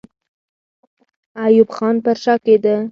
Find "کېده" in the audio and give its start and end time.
2.43-2.75